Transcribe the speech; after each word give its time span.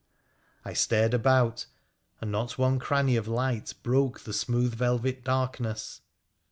I 0.65 0.73
stared 0.73 1.13
about, 1.13 1.67
and 2.21 2.31
not 2.31 2.57
one 2.57 2.79
cranny 2.79 3.17
of 3.17 3.27
light 3.27 3.71
broke 3.83 4.21
the 4.21 4.33
smooth 4.33 4.73
velvet 4.73 5.23
darkness. 5.23 6.01